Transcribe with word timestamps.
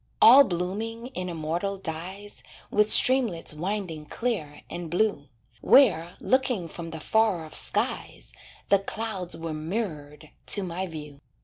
All 0.19 0.43
blooming 0.43 1.09
in 1.13 1.29
immortal 1.29 1.77
dyes, 1.77 2.41
With 2.71 2.89
streamlets 2.89 3.53
winding 3.53 4.07
clear 4.07 4.63
and 4.67 4.89
blue, 4.89 5.29
Where, 5.61 6.15
looking 6.19 6.67
from 6.67 6.89
the 6.89 6.99
far 6.99 7.45
off 7.45 7.53
skies, 7.53 8.33
The 8.69 8.79
clouds 8.79 9.37
were 9.37 9.53
mirrored 9.53 10.31
to 10.47 10.63
my 10.63 10.87
view. 10.87 11.21